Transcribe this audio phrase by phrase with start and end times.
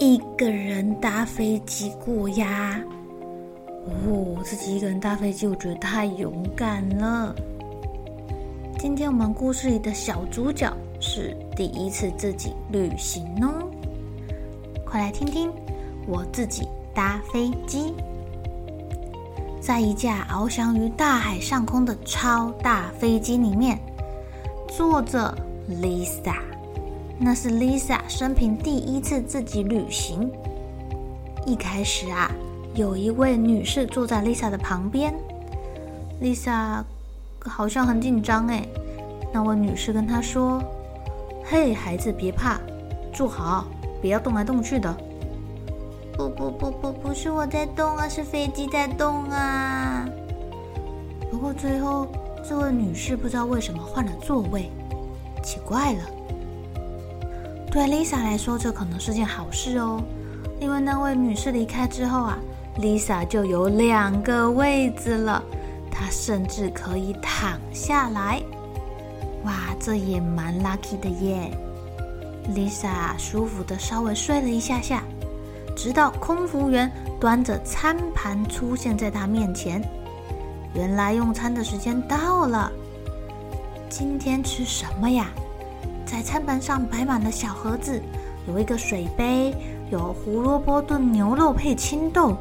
[0.00, 2.80] 一个人搭飞机过呀？
[3.84, 7.34] 哦，自己一个人搭飞机，我觉得太勇敢了。
[8.78, 13.68] 今天我们故事里的小主角是第一次自己旅行哦，
[14.86, 15.50] 快来听听
[16.06, 17.92] 我自己搭飞机。
[19.60, 23.76] 在一架翱翔于大海上空的超大飞机里面，
[24.68, 25.36] 坐着
[25.68, 26.36] Lisa。
[27.20, 30.30] 那是 Lisa 生平第一次自己旅行。
[31.44, 32.30] 一开始啊，
[32.74, 35.12] 有一位女士坐在 Lisa 的旁边
[36.22, 36.84] ，Lisa
[37.40, 38.64] 好像很紧张哎。
[39.32, 40.62] 那位女士跟她说
[41.44, 42.60] ：“嘿，孩子，别怕，
[43.12, 43.66] 坐好，
[44.00, 44.96] 不要动来动去的。”
[46.16, 50.08] 不不不不，不是我在动啊，是飞机在动啊。
[51.30, 52.06] 不过最后，
[52.48, 54.70] 这位女士不知道为什么换了座位，
[55.42, 56.00] 奇怪了。
[57.70, 60.02] 对 Lisa 来说，这可能是件好事哦，
[60.60, 62.38] 因为那位女士离开之后啊
[62.78, 65.42] ，Lisa 就有两个位子了，
[65.90, 68.42] 她甚至可以躺下来。
[69.44, 71.50] 哇，这也蛮 lucky 的耶。
[72.54, 75.02] Lisa 舒服的稍微睡了一下下。
[75.76, 79.80] 直到空服员端着餐盘出现在她面前，
[80.74, 82.72] 原来用餐的时间到了。
[83.88, 85.28] 今天吃什么呀？
[86.10, 88.00] 在餐盘上摆满了小盒子，
[88.46, 89.54] 有一个水杯，
[89.90, 92.34] 有胡萝卜炖牛肉配青豆，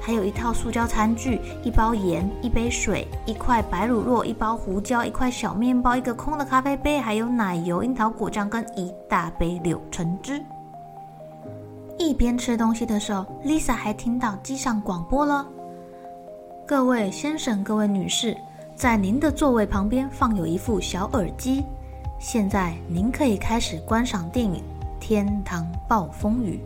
[0.00, 10.42] 还有一套塑胶餐具，一包盐，一杯水，一块白乳酪，一包胡椒，一块小面包，一个空的咖啡杯，还有奶油、樱桃果酱跟一大杯柳橙汁。
[11.98, 15.46] 一边吃东西的时候，Lisa 还听到机上广播了
[16.66, 18.36] ：“各位先生、各位女士，
[18.74, 21.64] 在您的座位旁边放有一副小耳机。
[22.22, 24.62] 现在您可以开始观赏电影
[25.00, 26.60] 《天堂暴风雨》。”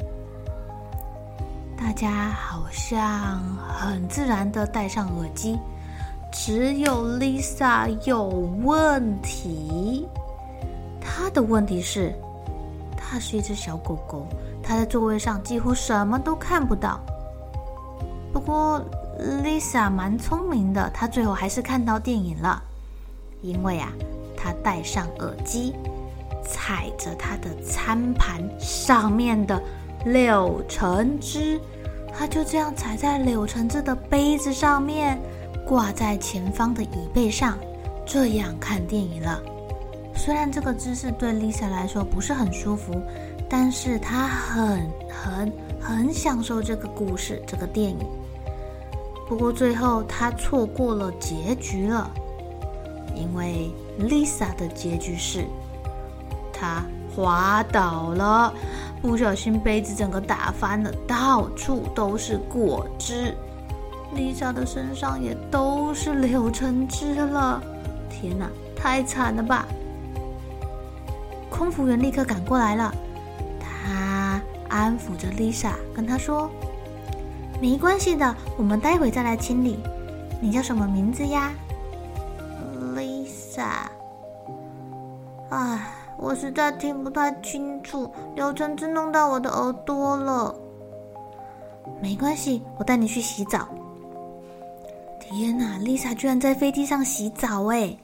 [1.81, 5.59] 大家好像很自然的戴上耳机，
[6.31, 8.29] 只有 Lisa 有
[8.65, 10.07] 问题。
[11.01, 12.15] 她的问题是，
[12.95, 14.27] 她是一只小狗狗。
[14.63, 17.01] 他在座位上几乎什么都看不到。
[18.31, 18.79] 不过
[19.43, 22.63] ，Lisa 蛮聪明的，她最后还是看到电影了。
[23.43, 23.91] 因为啊，
[24.47, 25.75] 他戴上耳机，
[26.45, 29.61] 踩着他的餐盘上面的
[30.05, 31.61] 柳橙汁，
[32.17, 35.19] 他就这样踩在柳橙汁的杯子上面，
[35.67, 37.59] 挂在前方的椅背上，
[38.07, 39.43] 这样看电影了。
[40.15, 42.95] 虽然这个姿势对 Lisa 来说不是很舒服。
[43.49, 47.99] 但是他很很很享受这个故事，这个电影。
[49.29, 52.11] 不过最后他错过了结局了，
[53.15, 55.45] 因为 Lisa 的结局是，
[56.53, 56.85] 她
[57.15, 58.53] 滑倒了，
[59.01, 63.35] 不小心杯子整个打翻了，到处都是果汁
[64.15, 67.63] ，Lisa 的身上也都是柳橙汁了。
[68.11, 69.67] 天哪，太惨了吧！
[71.49, 72.95] 空服员立刻赶过来了。
[73.59, 76.51] 他安抚着 Lisa，跟她说
[77.63, 79.79] ：“没关系的，我们待会再来清理。
[80.39, 81.51] 你叫什么名字呀
[83.57, 83.89] ？”Lisa。
[85.49, 85.81] 唉，
[86.19, 90.55] 我实在听不太清楚，柳橙汁弄到我的耳朵了。
[92.03, 93.69] 没关系，我带你去洗澡。
[95.21, 97.97] 天哪，Lisa 居然在飞机上洗澡哎！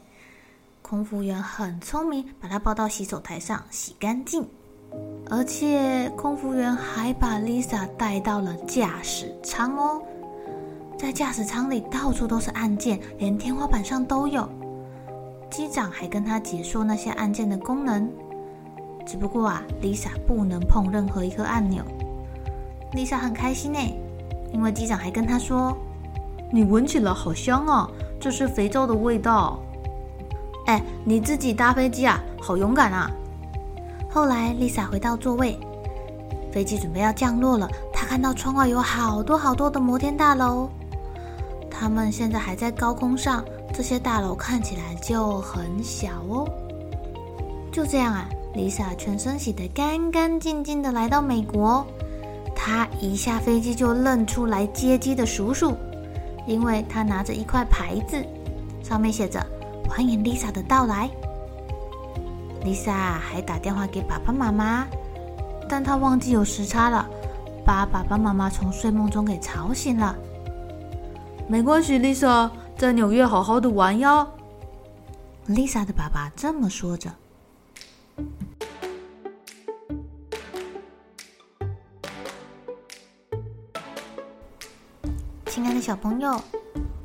[0.81, 4.49] 空服员很聪明，把她抱到洗手台上洗干净。
[5.31, 10.03] 而且空服员还把 Lisa 带到了驾驶舱哦，
[10.99, 14.49] 在驾驶舱里到处都是按键，连天花板上都有。
[15.53, 18.11] 机长还跟他解说那些按键的功能。
[19.05, 21.85] 只不过啊，Lisa 不能碰任何一颗按钮。
[22.95, 23.79] Lisa 很开心呢，
[24.51, 25.77] 因为机长还跟她说
[26.51, 27.87] ：“你闻起来好香啊，
[28.19, 29.59] 这是肥皂的味道。”
[30.67, 33.11] 哎，你自己搭飞机啊，好勇敢啊！
[34.09, 35.61] 后来，Lisa 回到座位，
[36.51, 37.69] 飞机准备要降落了。
[37.93, 40.71] 她看到窗外有好多好多的摩天大楼，
[41.69, 46.47] 他们现在还在高空上，这些大楼看起来就很小哦。
[47.73, 51.87] 就这样啊，Lisa 全身洗得干干净净的来到美国。
[52.55, 55.75] 她一下飞机就认出来接机的叔叔，
[56.47, 58.23] 因为他拿着一块牌子，
[58.83, 59.45] 上面写着。
[59.89, 61.11] 欢迎 Lisa 的到来。
[62.65, 64.87] Lisa 还打电话给爸爸妈妈，
[65.69, 67.07] 但她忘记有时差了，
[67.65, 70.17] 把爸爸妈妈从睡梦中给吵醒了。
[71.49, 72.49] 没关系，Lisa
[72.83, 74.27] 在纽约好好的玩呀。
[75.47, 77.15] Lisa 的爸爸这么说着。
[85.47, 86.43] 亲爱的小朋友。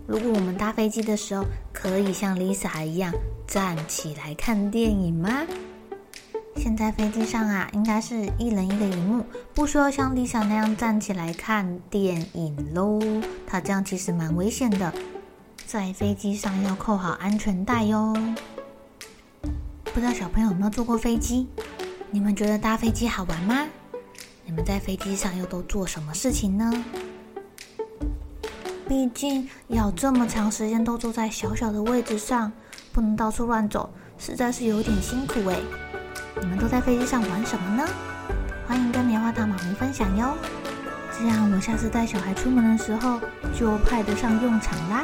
[0.08, 3.14] 如果我们搭飞机的时候可以像 Lisa 一样
[3.46, 5.46] 站起来看电影吗？
[6.56, 13.00] 现在飞机上啊，应该是一人一个荧幕，不需要像 Lisa 那样站起来看电影喽。
[13.46, 14.92] 他这样其实蛮危险的，
[15.68, 18.16] 在飞机上要扣好安全带哟。
[19.84, 21.46] 不知道小朋友有没有坐过飞机？
[22.10, 23.66] 你们觉得搭飞机好玩吗？
[24.46, 26.72] 你们在飞机上又都做什么事情呢？
[28.88, 32.50] 毕竟要这么长时间都坐在小小的位置上，
[32.94, 35.60] 不能到处乱走，实在是有点辛苦哎。
[36.40, 37.86] 你们都在飞机上玩什么呢？
[38.66, 40.34] 欢迎跟棉花糖妈咪分享哟，
[41.20, 43.20] 这样我下次带小孩出门的时候
[43.54, 45.04] 就派得上用场啦。